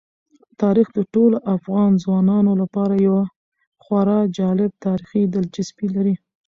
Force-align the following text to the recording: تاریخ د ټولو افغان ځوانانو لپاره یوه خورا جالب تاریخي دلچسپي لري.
تاریخ 0.61 0.87
د 0.93 0.99
ټولو 1.13 1.37
افغان 1.55 1.91
ځوانانو 2.03 2.51
لپاره 2.61 2.93
یوه 3.07 3.23
خورا 3.83 4.19
جالب 4.37 4.71
تاریخي 4.87 5.23
دلچسپي 5.35 5.87
لري. 5.95 6.15